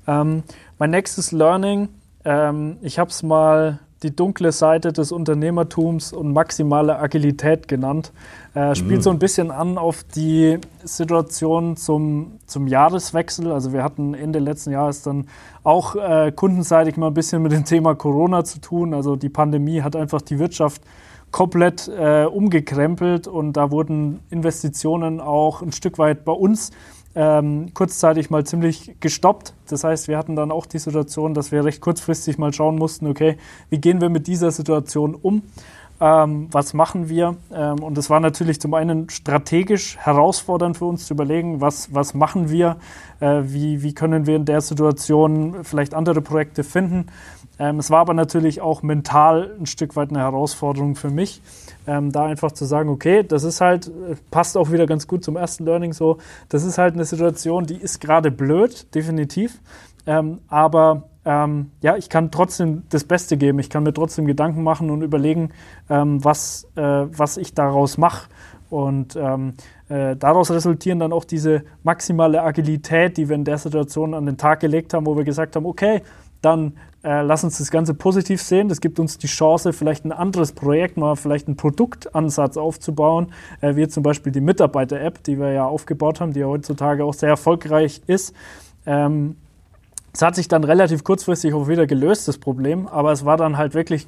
[0.07, 0.43] Ähm,
[0.79, 1.89] mein nächstes Learning,
[2.25, 8.11] ähm, ich habe es mal die dunkle Seite des Unternehmertums und maximale Agilität genannt.
[8.55, 9.01] Äh, spielt mhm.
[9.03, 13.51] so ein bisschen an auf die Situation zum, zum Jahreswechsel.
[13.51, 15.27] Also wir hatten Ende letzten Jahres dann
[15.63, 18.95] auch äh, kundenseitig mal ein bisschen mit dem Thema Corona zu tun.
[18.95, 20.81] Also die Pandemie hat einfach die Wirtschaft
[21.29, 26.71] komplett äh, umgekrempelt und da wurden Investitionen auch ein Stück weit bei uns
[27.15, 29.53] ähm, kurzzeitig mal ziemlich gestoppt.
[29.69, 33.07] Das heißt, wir hatten dann auch die Situation, dass wir recht kurzfristig mal schauen mussten,
[33.07, 33.37] okay,
[33.69, 35.43] wie gehen wir mit dieser Situation um?
[35.99, 37.35] Ähm, was machen wir?
[37.53, 42.15] Ähm, und es war natürlich zum einen strategisch herausfordernd für uns zu überlegen, was, was
[42.15, 42.77] machen wir?
[43.19, 47.05] Äh, wie, wie können wir in der Situation vielleicht andere Projekte finden?
[47.59, 51.43] Ähm, es war aber natürlich auch mental ein Stück weit eine Herausforderung für mich,
[51.87, 55.23] ähm, da einfach zu sagen, okay, das ist halt, äh, passt auch wieder ganz gut
[55.23, 56.17] zum ersten Learning so,
[56.49, 59.59] das ist halt eine Situation, die ist gerade blöd, definitiv,
[60.05, 64.63] ähm, aber ähm, ja, ich kann trotzdem das Beste geben, ich kann mir trotzdem Gedanken
[64.63, 65.49] machen und überlegen,
[65.89, 68.29] ähm, was, äh, was ich daraus mache.
[68.69, 69.53] Und ähm,
[69.89, 74.37] äh, daraus resultieren dann auch diese maximale Agilität, die wir in der Situation an den
[74.37, 76.01] Tag gelegt haben, wo wir gesagt haben, okay,
[76.41, 76.73] dann
[77.03, 78.69] äh, lass uns das Ganze positiv sehen.
[78.69, 83.75] Das gibt uns die Chance, vielleicht ein anderes Projekt, mal vielleicht einen Produktansatz aufzubauen, äh,
[83.75, 87.29] wie zum Beispiel die Mitarbeiter-App, die wir ja aufgebaut haben, die ja heutzutage auch sehr
[87.29, 88.35] erfolgreich ist.
[88.85, 89.35] Ähm,
[90.13, 93.57] es hat sich dann relativ kurzfristig auch wieder gelöst, das Problem, aber es war dann
[93.57, 94.07] halt wirklich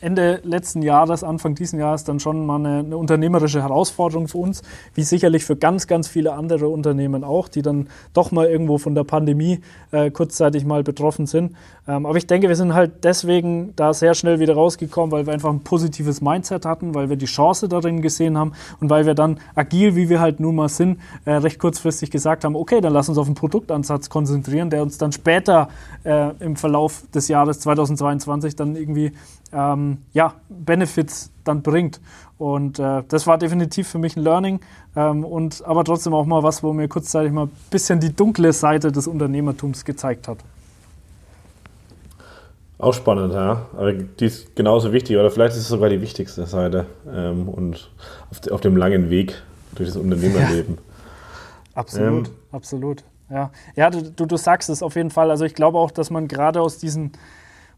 [0.00, 4.62] Ende letzten Jahres, Anfang diesen Jahres dann schon mal eine, eine, unternehmerische Herausforderung für uns,
[4.94, 8.94] wie sicherlich für ganz, ganz viele andere Unternehmen auch, die dann doch mal irgendwo von
[8.94, 9.60] der Pandemie
[9.92, 11.54] äh, kurzzeitig mal betroffen sind.
[11.86, 15.34] Ähm, aber ich denke, wir sind halt deswegen da sehr schnell wieder rausgekommen, weil wir
[15.34, 19.14] einfach ein positives Mindset hatten, weil wir die Chance darin gesehen haben und weil wir
[19.14, 22.92] dann agil, wie wir halt nun mal sind, äh, recht kurzfristig gesagt haben, okay, dann
[22.92, 25.68] lass uns auf einen Produktansatz konzentrieren, der uns dann später
[26.04, 29.12] äh, im Verlauf des Jahres 2022 dann irgendwie
[29.52, 32.00] ähm, ja, Benefits dann bringt.
[32.38, 34.60] Und äh, das war definitiv für mich ein Learning
[34.96, 38.52] ähm, und aber trotzdem auch mal was, wo mir kurzzeitig mal ein bisschen die dunkle
[38.52, 40.38] Seite des Unternehmertums gezeigt hat.
[42.78, 43.66] Auch spannend, ja.
[43.76, 47.90] Aber die ist genauso wichtig oder vielleicht ist es sogar die wichtigste Seite ähm, und
[48.30, 49.34] auf, auf, dem langen Weg
[49.74, 50.78] durch das Unternehmerleben.
[51.72, 51.76] Ja.
[51.76, 53.04] Absolut, ähm, absolut.
[53.30, 55.30] Ja, ja du, du sagst es auf jeden Fall.
[55.30, 57.12] Also ich glaube auch, dass man gerade aus diesen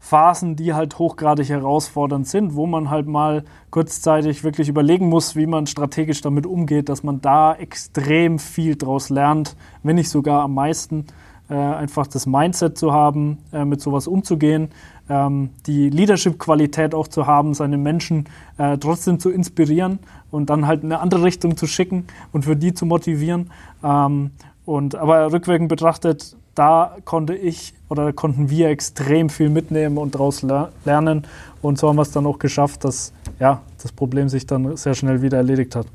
[0.03, 5.45] Phasen, die halt hochgradig herausfordernd sind, wo man halt mal kurzzeitig wirklich überlegen muss, wie
[5.47, 10.55] man strategisch damit umgeht, dass man da extrem viel draus lernt, wenn nicht sogar am
[10.55, 11.05] meisten.
[11.49, 14.71] Äh, einfach das Mindset zu haben, äh, mit sowas umzugehen,
[15.09, 18.25] ähm, die Leadership-Qualität auch zu haben, seine Menschen
[18.57, 19.99] äh, trotzdem zu inspirieren
[20.31, 23.51] und dann halt in eine andere Richtung zu schicken und für die zu motivieren.
[23.81, 24.31] Ähm,
[24.65, 30.41] und aber rückwirkend betrachtet, da konnte ich oder konnten wir extrem viel mitnehmen und daraus
[30.41, 31.25] ler lernen.
[31.61, 34.93] Und so haben wir es dann auch geschafft, dass ja, das Problem sich dann sehr
[34.93, 35.87] schnell wieder erledigt hat.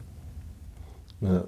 [1.21, 1.45] Ja.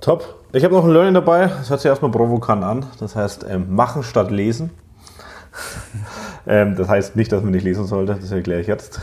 [0.00, 0.44] Top.
[0.52, 1.46] Ich habe noch ein Learning dabei.
[1.46, 2.86] Das hört sich erstmal provokant an.
[3.00, 4.70] Das heißt, ähm, machen statt lesen.
[6.46, 8.16] ähm, das heißt nicht, dass man nicht lesen sollte.
[8.20, 9.00] Das erkläre ich jetzt.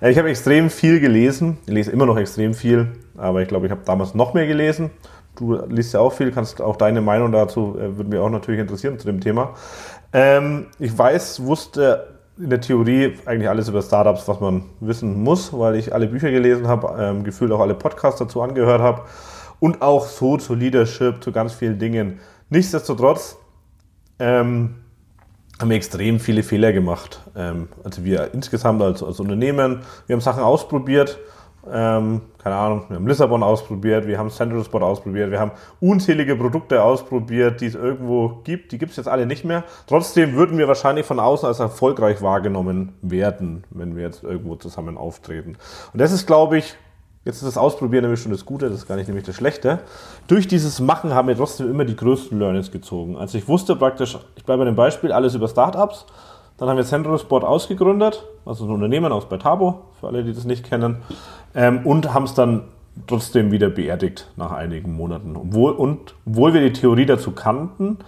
[0.00, 1.58] Äh, ich habe extrem viel gelesen.
[1.66, 2.88] Ich lese immer noch extrem viel.
[3.16, 4.90] Aber ich glaube, ich habe damals noch mehr gelesen.
[5.36, 8.60] Du liest ja auch viel, kannst auch deine Meinung dazu, äh, würde mich auch natürlich
[8.60, 9.54] interessieren zu dem Thema.
[10.12, 15.56] Ähm, ich weiß, wusste in der Theorie eigentlich alles über Startups, was man wissen muss,
[15.56, 19.02] weil ich alle Bücher gelesen habe, ähm, gefühlt auch alle Podcasts dazu angehört habe
[19.60, 22.20] und auch so zu Leadership, zu ganz vielen Dingen.
[22.50, 23.36] Nichtsdestotrotz
[24.18, 24.76] ähm,
[25.60, 27.20] haben wir extrem viele Fehler gemacht.
[27.36, 31.18] Ähm, also wir insgesamt als, als Unternehmen, wir haben Sachen ausprobiert,
[31.70, 36.34] ähm, keine Ahnung, wir haben Lissabon ausprobiert, wir haben Central Spot ausprobiert, wir haben unzählige
[36.34, 38.72] Produkte ausprobiert, die es irgendwo gibt.
[38.72, 39.62] Die gibt es jetzt alle nicht mehr.
[39.86, 44.98] Trotzdem würden wir wahrscheinlich von außen als erfolgreich wahrgenommen werden, wenn wir jetzt irgendwo zusammen
[44.98, 45.56] auftreten.
[45.92, 46.76] Und das ist, glaube ich,
[47.24, 49.78] Jetzt ist das Ausprobieren nämlich schon das Gute, das ist gar nicht nämlich das Schlechte.
[50.26, 53.16] Durch dieses Machen haben wir trotzdem immer die größten Learnings gezogen.
[53.16, 56.04] Also ich wusste praktisch, ich bleibe bei dem Beispiel, alles über Startups.
[56.58, 60.44] Dann haben wir Central Sport ausgegründet, also ein Unternehmen aus Beitabo, für alle, die das
[60.44, 60.98] nicht kennen,
[61.54, 62.64] ähm, und haben es dann
[63.06, 65.36] trotzdem wieder beerdigt nach einigen Monaten.
[65.36, 67.98] Obwohl, und obwohl wir die Theorie dazu kannten,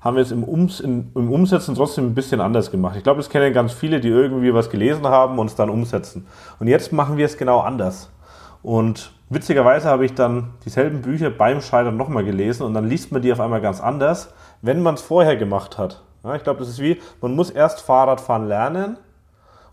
[0.00, 2.96] haben wir es im, Ums, in, im Umsetzen trotzdem ein bisschen anders gemacht.
[2.96, 6.26] Ich glaube, das kennen ganz viele, die irgendwie was gelesen haben und es dann umsetzen.
[6.58, 8.10] Und jetzt machen wir es genau anders.
[8.62, 13.22] Und witzigerweise habe ich dann dieselben Bücher beim Scheitern nochmal gelesen und dann liest man
[13.22, 16.02] die auf einmal ganz anders, wenn man es vorher gemacht hat.
[16.24, 18.96] Ja, ich glaube, das ist wie, man muss erst Fahrradfahren lernen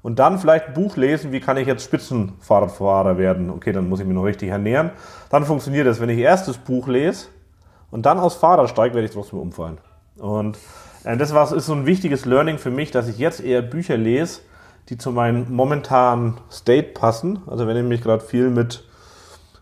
[0.01, 3.49] und dann vielleicht ein Buch lesen, wie kann ich jetzt Spitzenfahrradfahrer werden.
[3.49, 4.91] Okay, dann muss ich mich noch richtig ernähren.
[5.29, 5.99] Dann funktioniert das.
[5.99, 7.27] Wenn ich erst das Buch lese
[7.91, 9.77] und dann aus Fahrrad steige, werde ich trotzdem umfallen.
[10.17, 10.57] Und
[11.03, 13.97] äh, das war, ist so ein wichtiges Learning für mich, dass ich jetzt eher Bücher
[13.97, 14.41] lese,
[14.87, 17.43] die zu meinem momentanen State passen.
[17.47, 18.83] Also wenn ich mich gerade viel mit,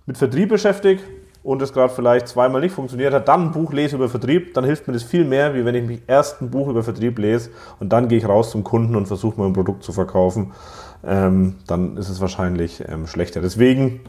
[0.06, 1.02] mit Vertrieb beschäftige
[1.47, 4.65] und es gerade vielleicht zweimal nicht funktioniert hat, dann ein Buch lese über Vertrieb, dann
[4.65, 7.51] hilft mir das viel mehr, wie wenn ich mich erst ein Buch über Vertrieb lese
[7.79, 10.51] und dann gehe ich raus zum Kunden und versuche mein Produkt zu verkaufen.
[11.05, 13.39] Ähm, dann ist es wahrscheinlich ähm, schlechter.
[13.39, 14.01] Deswegen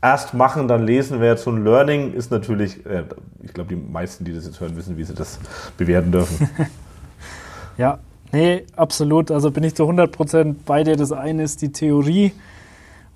[0.00, 3.04] erst machen, dann lesen wäre jetzt so ein Learning, ist natürlich, äh,
[3.42, 5.38] ich glaube, die meisten, die das jetzt hören, wissen, wie sie das
[5.76, 6.48] bewerten dürfen.
[7.76, 7.98] ja,
[8.32, 9.30] Nee, absolut.
[9.30, 10.96] Also bin ich zu 100% bei dir.
[10.96, 12.32] Das eine ist die Theorie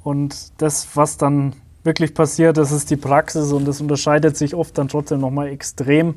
[0.05, 4.77] und das, was dann wirklich passiert, das ist die Praxis und das unterscheidet sich oft
[4.77, 6.15] dann trotzdem nochmal extrem.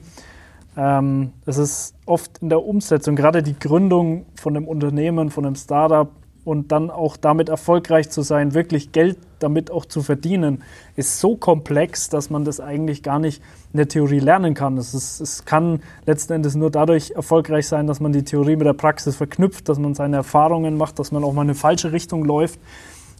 [0.76, 5.56] Ähm, es ist oft in der Umsetzung, gerade die Gründung von einem Unternehmen, von einem
[5.56, 6.10] Startup,
[6.45, 10.63] und dann auch damit erfolgreich zu sein, wirklich Geld damit auch zu verdienen,
[10.95, 14.78] ist so komplex, dass man das eigentlich gar nicht in der Theorie lernen kann.
[14.78, 18.67] Es, ist, es kann letzten Endes nur dadurch erfolgreich sein, dass man die Theorie mit
[18.67, 21.91] der Praxis verknüpft, dass man seine Erfahrungen macht, dass man auch mal in eine falsche
[21.91, 22.60] Richtung läuft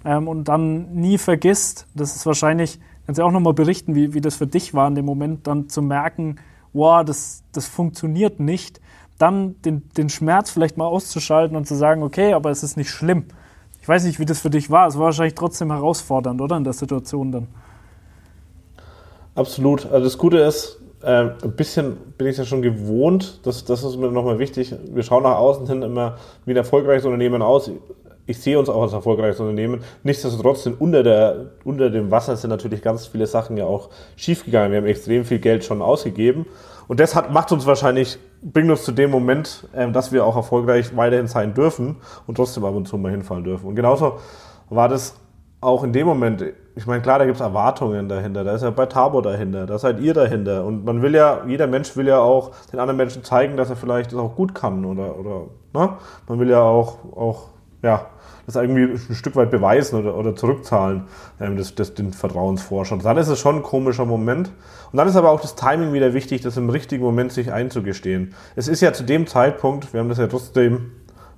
[0.06, 4.22] ähm, und dann nie vergisst, das ist wahrscheinlich, kannst du auch nochmal berichten, wie, wie
[4.22, 6.38] das für dich war in dem Moment, dann zu merken,
[6.74, 8.82] wow, das, das funktioniert nicht
[9.18, 12.90] dann den, den Schmerz vielleicht mal auszuschalten und zu sagen, okay, aber es ist nicht
[12.90, 13.26] schlimm.
[13.82, 14.88] Ich weiß nicht, wie das für dich war.
[14.88, 16.58] Es war wahrscheinlich trotzdem herausfordernd, oder?
[16.58, 17.48] In der Situation dann.
[19.36, 19.86] Absolut.
[19.86, 23.98] Also das Gute ist, äh, ein bisschen bin ich ja schon gewohnt, das, das ist
[23.98, 24.74] mir nochmal wichtig.
[24.94, 27.72] Wir schauen nach außen hin immer, wie ein erfolgreiches Unternehmen aus.
[28.26, 29.84] Ich sehe uns auch als erfolgreiches Unternehmen.
[30.04, 34.72] Nichtsdestotrotz sind unter, der, unter dem Wasser sind natürlich ganz viele Sachen ja auch schiefgegangen.
[34.72, 36.46] Wir haben extrem viel Geld schon ausgegeben.
[36.88, 40.36] Und das hat, macht uns wahrscheinlich, bringt uns zu dem Moment, ähm, dass wir auch
[40.36, 43.68] erfolgreich weiterhin sein dürfen und trotzdem ab und zu mal hinfallen dürfen.
[43.68, 44.20] Und genauso
[44.70, 45.16] war das
[45.60, 46.44] auch in dem Moment,
[46.76, 49.78] ich meine, klar, da gibt es Erwartungen dahinter, da ist ja bei Tabo dahinter, da
[49.78, 50.66] seid ihr dahinter.
[50.66, 53.76] Und man will ja, jeder Mensch will ja auch den anderen Menschen zeigen, dass er
[53.76, 55.42] vielleicht das auch gut kann oder, oder
[55.74, 55.98] ne?
[56.28, 57.50] man will ja auch, auch
[57.82, 58.08] ja,
[58.46, 61.04] das irgendwie ein Stück weit beweisen oder, oder zurückzahlen,
[61.40, 63.04] ähm, das, das, den Vertrauensvorschuss.
[63.04, 64.52] Dann ist es schon ein komischer Moment.
[64.92, 68.34] Und dann ist aber auch das Timing wieder wichtig, das im richtigen Moment sich einzugestehen.
[68.56, 70.92] Es ist ja zu dem Zeitpunkt, wir haben das ja trotzdem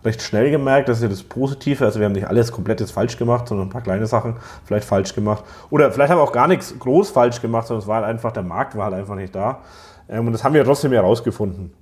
[0.03, 2.91] recht schnell gemerkt, das ist ja das Positive, also wir haben nicht alles komplett jetzt
[2.91, 5.43] falsch gemacht, sondern ein paar kleine Sachen vielleicht falsch gemacht.
[5.71, 8.31] Oder vielleicht haben wir auch gar nichts groß falsch gemacht, sondern es war halt einfach,
[8.31, 9.61] der Markt war halt einfach nicht da.
[10.07, 11.73] Ähm, und das haben wir trotzdem herausgefunden.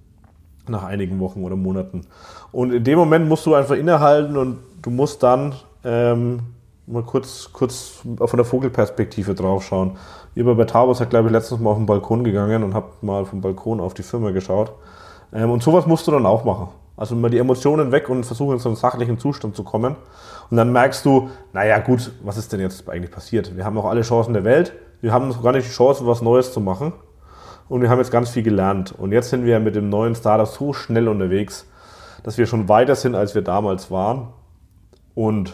[0.67, 2.02] Nach einigen Wochen oder Monaten.
[2.52, 6.39] Und in dem Moment musst du einfach innehalten und du musst dann ähm,
[6.88, 9.97] mal kurz, kurz von der Vogelperspektive draufschauen.
[10.36, 13.26] Ihr bei Tabos seid, glaube ich, letztens mal auf den Balkon gegangen und habt mal
[13.26, 14.71] vom Balkon auf die Firma geschaut.
[15.34, 16.69] Ähm, und sowas musst du dann auch machen.
[16.95, 19.95] Also mal die Emotionen weg und versuchen in so einen sachlichen Zustand zu kommen.
[20.49, 23.56] Und dann merkst du, naja gut, was ist denn jetzt eigentlich passiert?
[23.56, 24.73] Wir haben noch alle Chancen der Welt.
[25.02, 26.93] Wir haben noch gar nicht die Chance, was Neues zu machen.
[27.69, 28.93] Und wir haben jetzt ganz viel gelernt.
[28.97, 31.67] Und jetzt sind wir mit dem neuen Startup so schnell unterwegs,
[32.23, 34.30] dass wir schon weiter sind, als wir damals waren.
[35.15, 35.54] Und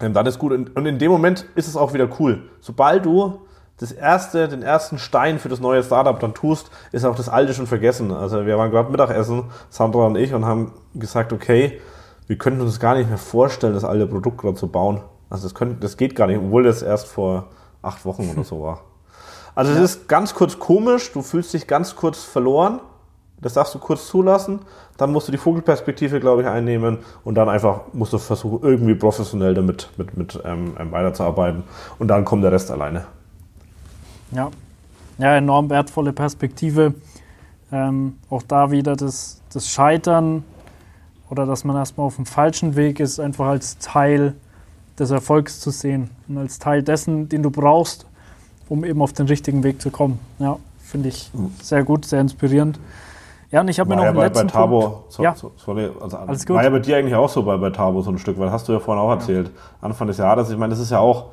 [0.00, 0.52] ähm, dann ist gut.
[0.52, 2.42] Und in dem Moment ist es auch wieder cool.
[2.60, 3.40] Sobald du
[3.78, 7.54] das erste, den ersten Stein für das neue Startup dann tust, ist auch das alte
[7.54, 8.12] schon vergessen.
[8.12, 11.80] Also wir waren gerade Mittagessen, Sandra und ich, und haben gesagt, okay,
[12.26, 15.00] wir könnten uns gar nicht mehr vorstellen, das alte Produkt gerade zu bauen.
[15.30, 17.46] Also das, können, das geht gar nicht, obwohl das erst vor
[17.80, 18.80] acht Wochen oder so war.
[19.60, 19.84] Also es ja.
[19.84, 22.80] ist ganz kurz komisch, du fühlst dich ganz kurz verloren,
[23.42, 24.60] das darfst du kurz zulassen,
[24.96, 28.94] dann musst du die Vogelperspektive, glaube ich, einnehmen und dann einfach musst du versuchen, irgendwie
[28.94, 31.64] professionell damit mit, mit, ähm, ähm weiterzuarbeiten
[31.98, 33.04] und dann kommt der Rest alleine.
[34.32, 34.50] Ja,
[35.18, 36.94] ja enorm wertvolle Perspektive.
[37.70, 40.42] Ähm, auch da wieder das, das Scheitern
[41.28, 44.36] oder dass man erstmal auf dem falschen Weg ist, einfach als Teil
[44.98, 48.06] des Erfolgs zu sehen und als Teil dessen, den du brauchst,
[48.70, 50.18] um eben auf den richtigen Weg zu kommen.
[50.38, 51.50] Ja, finde ich hm.
[51.60, 52.78] sehr gut, sehr inspirierend.
[53.50, 55.12] Ja, und ich habe mir noch einen bei, letzten bei Tabo, Punkt.
[55.12, 55.34] So, ja.
[55.34, 56.56] So, sorry, also, Alles gut.
[56.56, 58.68] war ja bei dir eigentlich auch so bei, bei Tabo so ein Stück, weil hast
[58.68, 59.52] du ja vorhin auch erzählt, ja.
[59.80, 61.30] Anfang des Jahres, ich meine, das ist ja auch,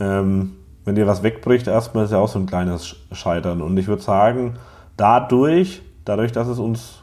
[0.00, 3.62] ähm, wenn dir was wegbricht, erstmal ist ja auch so ein kleines Scheitern.
[3.62, 4.56] Und ich würde sagen,
[4.96, 7.02] dadurch, dadurch, dass es uns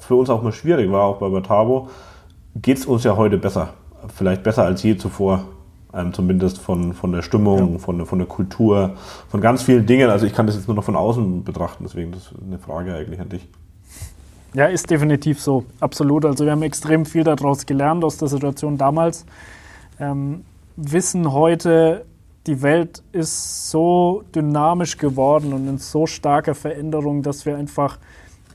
[0.00, 1.88] für uns auch mal schwierig war, auch bei Batabo,
[2.56, 3.70] geht es uns ja heute besser.
[4.14, 5.44] Vielleicht besser als je zuvor.
[5.94, 7.78] Ähm, zumindest von, von der Stimmung, ja.
[7.78, 8.94] von, von der Kultur,
[9.28, 10.10] von ganz vielen Dingen.
[10.10, 12.94] Also ich kann das jetzt nur noch von außen betrachten, deswegen das ist eine Frage
[12.94, 13.48] eigentlich an dich.
[14.54, 16.24] Ja, ist definitiv so, absolut.
[16.24, 19.24] Also wir haben extrem viel daraus gelernt aus der Situation damals.
[20.00, 20.44] Ähm,
[20.76, 22.04] wissen heute,
[22.46, 27.98] die Welt ist so dynamisch geworden und in so starker Veränderung, dass wir einfach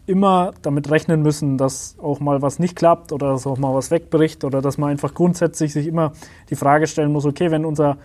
[0.09, 3.91] immer damit rechnen müssen, dass auch mal was nicht klappt oder dass auch mal was
[3.91, 6.13] wegbricht oder dass man einfach grundsätzlich sich immer
[6.49, 7.97] die Frage stellen muss, okay, wenn unser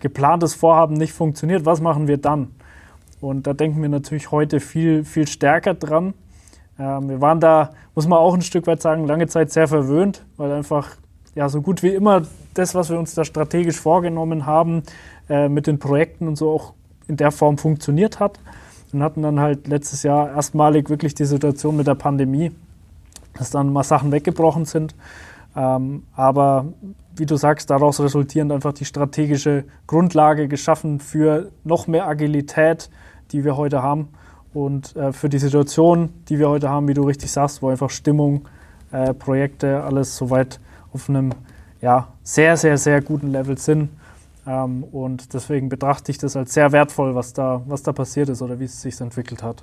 [0.00, 2.48] geplantes Vorhaben nicht funktioniert, was machen wir dann?
[3.20, 6.14] Und da denken wir natürlich heute viel, viel stärker dran.
[6.78, 10.24] Ähm, wir waren da, muss man auch ein Stück weit sagen, lange Zeit sehr verwöhnt,
[10.38, 10.96] weil einfach
[11.34, 12.22] ja so gut wie immer
[12.54, 14.82] das, was wir uns da strategisch vorgenommen haben,
[15.28, 16.72] äh, mit den Projekten und so auch
[17.06, 18.40] in der Form funktioniert hat.
[18.92, 22.52] Und hatten dann halt letztes Jahr erstmalig wirklich die Situation mit der Pandemie,
[23.34, 24.94] dass dann mal Sachen weggebrochen sind.
[25.56, 26.66] Ähm, aber
[27.14, 32.90] wie du sagst, daraus resultierend einfach die strategische Grundlage geschaffen für noch mehr Agilität,
[33.32, 34.08] die wir heute haben.
[34.52, 37.90] Und äh, für die Situation, die wir heute haben, wie du richtig sagst, wo einfach
[37.90, 38.48] Stimmung,
[38.90, 40.60] äh, Projekte, alles soweit
[40.92, 41.30] auf einem
[41.80, 43.90] ja, sehr, sehr, sehr guten Level sind.
[44.46, 48.42] Ähm, und deswegen betrachte ich das als sehr wertvoll, was da, was da passiert ist
[48.42, 49.62] oder wie es sich entwickelt hat.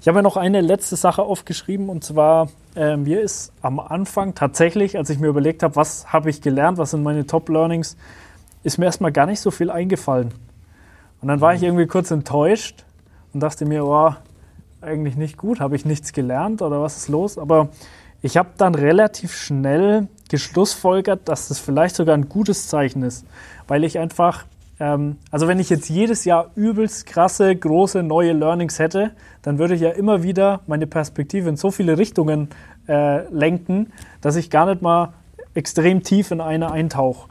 [0.00, 4.34] Ich habe ja noch eine letzte Sache aufgeschrieben und zwar, äh, mir ist am Anfang
[4.34, 7.96] tatsächlich, als ich mir überlegt habe, was habe ich gelernt, was sind meine Top-Learnings,
[8.64, 10.34] ist mir erstmal gar nicht so viel eingefallen.
[11.20, 12.84] Und dann war ich irgendwie kurz enttäuscht
[13.32, 14.12] und dachte mir, oh,
[14.80, 17.38] eigentlich nicht gut, habe ich nichts gelernt oder was ist los?
[17.38, 17.68] Aber
[18.22, 23.26] ich habe dann relativ schnell geschlussfolgert, dass das vielleicht sogar ein gutes Zeichen ist,
[23.66, 24.44] weil ich einfach,
[24.80, 29.10] ähm, also wenn ich jetzt jedes Jahr übelst krasse, große, neue Learnings hätte,
[29.42, 32.48] dann würde ich ja immer wieder meine Perspektive in so viele Richtungen
[32.88, 35.12] äh, lenken, dass ich gar nicht mal
[35.54, 37.28] extrem tief in eine eintauche.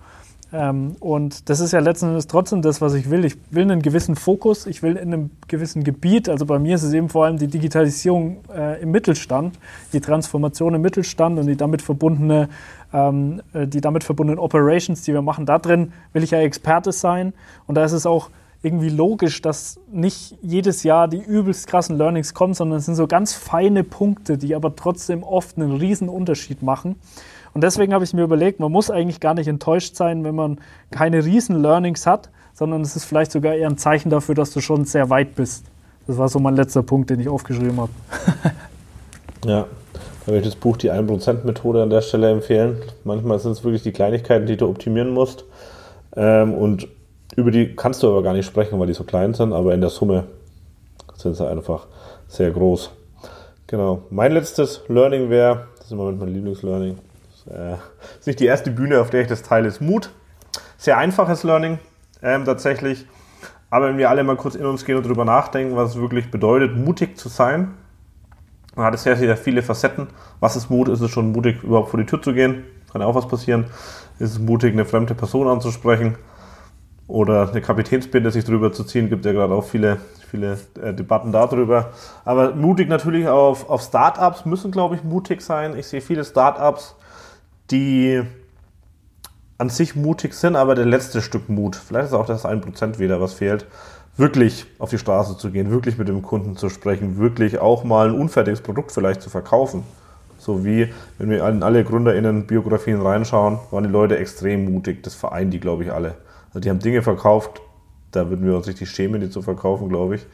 [0.53, 3.23] Ähm, und das ist ja letzten Endes trotzdem das, was ich will.
[3.23, 6.83] Ich will einen gewissen Fokus, ich will in einem gewissen Gebiet, also bei mir ist
[6.83, 9.57] es eben vor allem die Digitalisierung äh, im Mittelstand,
[9.93, 12.49] die Transformation im Mittelstand und die damit verbundene,
[12.93, 15.45] ähm, äh, die damit verbundenen Operations, die wir machen.
[15.45, 17.33] Da drin will ich ja Experte sein
[17.67, 18.29] und da ist es auch
[18.63, 23.07] irgendwie logisch, dass nicht jedes Jahr die übelst krassen Learnings kommen, sondern es sind so
[23.07, 26.97] ganz feine Punkte, die aber trotzdem oft einen riesen Unterschied machen.
[27.53, 30.59] Und deswegen habe ich mir überlegt, man muss eigentlich gar nicht enttäuscht sein, wenn man
[30.89, 34.61] keine riesen Learnings hat, sondern es ist vielleicht sogar eher ein Zeichen dafür, dass du
[34.61, 35.65] schon sehr weit bist.
[36.07, 37.91] Das war so mein letzter Punkt, den ich aufgeschrieben habe.
[39.45, 39.65] ja,
[40.25, 42.81] da würde ich das Buch Die 1%-Methode an der Stelle empfehlen.
[43.03, 45.45] Manchmal sind es wirklich die Kleinigkeiten, die du optimieren musst.
[46.15, 46.87] Ähm, und
[47.35, 49.81] über die kannst du aber gar nicht sprechen, weil die so klein sind, aber in
[49.81, 50.25] der Summe
[51.15, 51.87] sind sie einfach
[52.27, 52.91] sehr groß.
[53.67, 54.01] Genau.
[54.09, 56.97] Mein letztes Learning wäre, das ist im Moment mein Lieblingslearning,
[57.47, 57.73] äh,
[58.19, 60.11] ist nicht die erste Bühne, auf der ich das teile, ist Mut.
[60.77, 61.79] Sehr einfaches Learning
[62.21, 63.05] ähm, tatsächlich.
[63.69, 66.29] Aber wenn wir alle mal kurz in uns gehen und darüber nachdenken, was es wirklich
[66.29, 67.73] bedeutet, mutig zu sein,
[68.75, 70.07] dann hat es sehr, sehr viele Facetten.
[70.39, 70.89] Was ist Mut?
[70.89, 72.65] Ist es schon mutig, überhaupt vor die Tür zu gehen?
[72.91, 73.65] Kann ja auch was passieren.
[74.19, 76.15] Ist es mutig, eine fremde Person anzusprechen?
[77.07, 79.09] Oder eine Kapitänsbinde sich drüber zu ziehen?
[79.09, 79.97] Gibt ja gerade auch viele,
[80.29, 81.91] viele äh, Debatten darüber.
[82.23, 85.77] Aber mutig natürlich auf, auf Startups müssen, glaube ich, mutig sein.
[85.77, 86.95] Ich sehe viele Startups,
[87.71, 88.21] die
[89.57, 93.21] an sich mutig sind, aber der letzte Stück Mut, vielleicht ist auch das 1% wieder,
[93.21, 93.67] was fehlt,
[94.17, 98.09] wirklich auf die Straße zu gehen, wirklich mit dem Kunden zu sprechen, wirklich auch mal
[98.09, 99.83] ein unfertiges Produkt vielleicht zu verkaufen.
[100.37, 105.03] So wie, wenn wir in alle GründerInnen-Biografien reinschauen, waren die Leute extrem mutig.
[105.03, 106.15] Das vereinen die, glaube ich, alle.
[106.47, 107.61] Also die haben Dinge verkauft,
[108.11, 110.25] da würden wir uns richtig schämen, die zu verkaufen, glaube ich.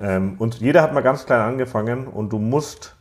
[0.00, 2.94] Ähm, und jeder hat mal ganz klein angefangen und du musst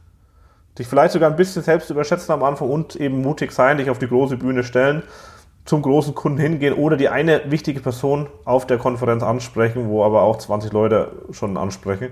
[0.77, 3.99] dich vielleicht sogar ein bisschen selbst überschätzen am Anfang und eben mutig sein, dich auf
[3.99, 5.03] die große Bühne stellen
[5.65, 10.21] zum großen Kunden hingehen oder die eine wichtige Person auf der Konferenz ansprechen, wo aber
[10.21, 12.09] auch 20 Leute schon ansprechen.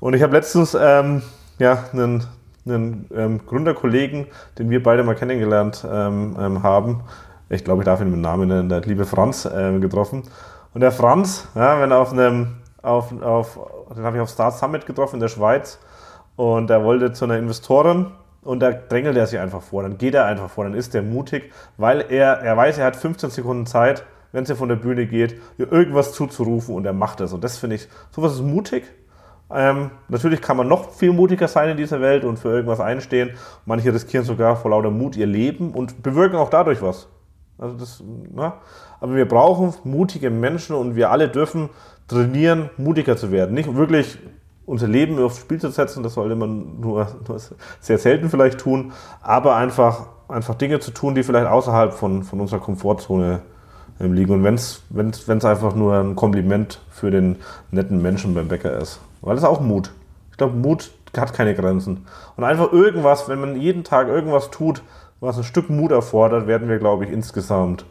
[0.00, 1.22] Und ich habe letztens ähm,
[1.58, 2.24] ja, einen,
[2.64, 4.26] einen ähm, Gründerkollegen,
[4.58, 7.02] den wir beide mal kennengelernt ähm, ähm haben,
[7.50, 10.22] ich glaube, ich darf ihn mit Namen nennen, der liebe Franz, äh, getroffen.
[10.74, 13.58] Und der Franz, ja, wenn er auf einem, auf, auf,
[13.96, 15.78] den habe ich auf Start Summit getroffen in der Schweiz
[16.38, 18.06] und er wollte zu einer Investorin
[18.42, 21.02] und da drängelt er sich einfach vor, dann geht er einfach vor, dann ist er
[21.02, 25.06] mutig, weil er, er weiß, er hat 15 Sekunden Zeit, wenn es von der Bühne
[25.06, 27.32] geht, ihr irgendwas zuzurufen und er macht es.
[27.32, 28.84] Und das finde ich, sowas ist mutig.
[29.50, 33.30] Ähm, natürlich kann man noch viel mutiger sein in dieser Welt und für irgendwas einstehen.
[33.66, 37.08] Manche riskieren sogar vor lauter Mut ihr Leben und bewirken auch dadurch was.
[37.58, 38.00] Also das,
[38.32, 38.60] na?
[39.00, 41.68] Aber wir brauchen mutige Menschen und wir alle dürfen
[42.06, 43.54] trainieren, mutiger zu werden.
[43.54, 44.18] Nicht wirklich
[44.68, 47.40] unser Leben aufs Spiel zu setzen, das sollte man nur, nur,
[47.80, 52.40] sehr selten vielleicht tun, aber einfach, einfach Dinge zu tun, die vielleicht außerhalb von, von
[52.40, 53.40] unserer Komfortzone
[53.98, 54.32] ähm, liegen.
[54.32, 57.36] Und wenn es einfach nur ein Kompliment für den
[57.70, 59.00] netten Menschen beim Bäcker ist.
[59.22, 59.90] Weil das ist auch Mut.
[60.32, 62.06] Ich glaube, Mut hat keine Grenzen.
[62.36, 64.82] Und einfach irgendwas, wenn man jeden Tag irgendwas tut,
[65.20, 67.86] was ein Stück Mut erfordert, werden wir, glaube ich, insgesamt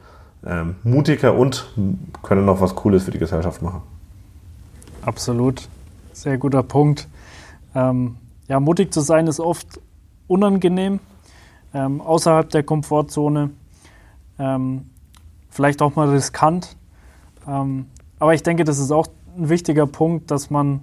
[0.46, 1.68] ähm, mutiger und
[2.22, 3.82] können noch was Cooles für die Gesellschaft machen.
[5.02, 5.68] Absolut.
[6.18, 7.08] Sehr guter Punkt.
[7.76, 9.80] Ähm, ja, mutig zu sein ist oft
[10.28, 11.00] unangenehm,
[11.76, 13.52] ähm, außerhalb der Komfortzone,
[14.40, 14.90] ähm,
[15.52, 16.76] vielleicht auch mal riskant.
[17.48, 17.86] Ähm,
[18.18, 19.06] aber ich denke, das ist auch
[19.38, 20.80] ein wichtiger Punkt, dass man,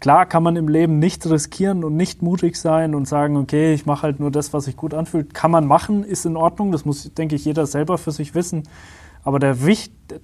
[0.00, 3.84] klar kann man im Leben nicht riskieren und nicht mutig sein und sagen, okay, ich
[3.84, 5.34] mache halt nur das, was sich gut anfühlt.
[5.34, 8.62] Kann man machen, ist in Ordnung, das muss, denke ich, jeder selber für sich wissen.
[9.24, 9.58] Aber der,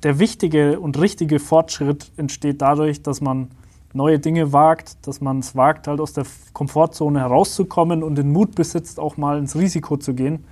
[0.03, 3.51] der wichtige und richtige Fortschritt entsteht dadurch, dass man
[3.95, 8.55] neue Dinge wagt, dass man es wagt, halt aus der Komfortzone herauszukommen und den Mut
[8.55, 10.45] besitzt, auch mal ins Risiko zu gehen.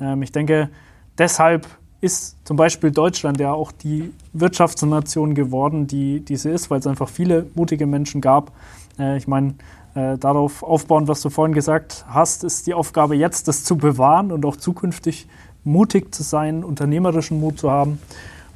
[0.00, 0.70] Ähm, ich denke,
[1.16, 1.66] deshalb
[2.00, 6.86] ist zum Beispiel Deutschland ja auch die Wirtschaftsnation geworden, die, die sie ist, weil es
[6.86, 8.52] einfach viele mutige Menschen gab.
[8.98, 9.54] Äh, ich meine,
[9.94, 14.32] äh, darauf aufbauen, was du vorhin gesagt hast, ist die Aufgabe jetzt, das zu bewahren
[14.32, 15.26] und auch zukünftig
[15.64, 17.98] mutig zu sein, unternehmerischen Mut zu haben.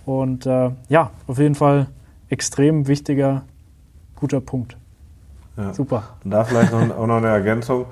[0.06, 1.88] Und äh, ja, auf jeden Fall
[2.28, 3.42] extrem wichtiger
[4.22, 4.76] guter Punkt.
[5.56, 5.74] Ja.
[5.74, 6.04] Super.
[6.22, 7.86] Und da vielleicht noch, auch noch eine Ergänzung.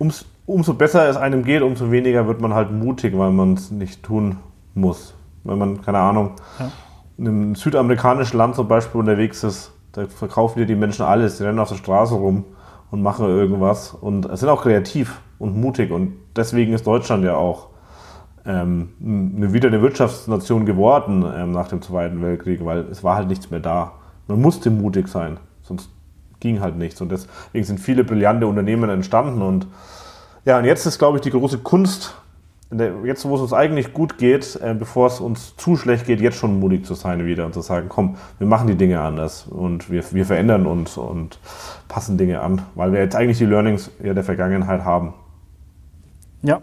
[0.00, 3.70] Ums, umso besser es einem geht, umso weniger wird man halt mutig, weil man es
[3.70, 4.38] nicht tun
[4.74, 5.14] muss.
[5.44, 6.70] Wenn man, keine Ahnung, ja.
[7.16, 11.44] in einem südamerikanischen Land zum Beispiel unterwegs ist, da verkaufen dir die Menschen alles, die
[11.44, 12.44] rennen auf der Straße rum
[12.90, 17.68] und machen irgendwas und sind auch kreativ und mutig und deswegen ist Deutschland ja auch
[18.44, 23.50] ähm, wieder eine Wirtschaftsnation geworden ähm, nach dem Zweiten Weltkrieg, weil es war halt nichts
[23.50, 23.92] mehr da.
[24.26, 25.38] Man musste mutig sein.
[25.68, 25.90] Sonst
[26.40, 27.00] ging halt nichts.
[27.00, 29.42] Und deswegen sind viele brillante Unternehmen entstanden.
[29.42, 29.66] Und
[30.44, 32.14] ja, und jetzt ist, glaube ich, die große Kunst,
[33.04, 36.36] jetzt, wo es uns eigentlich gut geht, äh, bevor es uns zu schlecht geht, jetzt
[36.36, 39.90] schon mutig zu sein wieder und zu sagen, komm, wir machen die Dinge anders und
[39.90, 41.38] wir, wir verändern uns und
[41.88, 45.14] passen Dinge an, weil wir jetzt eigentlich die Learnings der Vergangenheit haben.
[46.42, 46.60] Ja.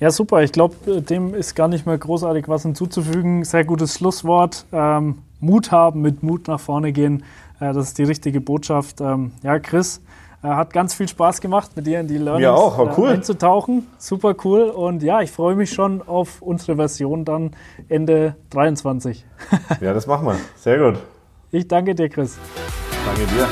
[0.00, 0.42] Ja, super.
[0.44, 3.42] Ich glaube, dem ist gar nicht mehr großartig was hinzuzufügen.
[3.44, 4.64] Sehr gutes Schlusswort.
[4.70, 7.24] Ähm, Mut haben, mit Mut nach vorne gehen.
[7.60, 9.00] Äh, das ist die richtige Botschaft.
[9.00, 10.00] Ähm, ja, Chris,
[10.42, 13.08] äh, hat ganz viel Spaß gemacht, mit dir in die Learnings ja, auch, äh, cool.
[13.08, 13.86] einzutauchen.
[13.98, 14.62] Super cool.
[14.62, 17.52] Und ja, ich freue mich schon auf unsere Version dann
[17.88, 19.24] Ende 23.
[19.80, 20.36] ja, das machen wir.
[20.56, 21.00] Sehr gut.
[21.50, 22.36] Ich danke dir, Chris.
[23.04, 23.48] Danke dir.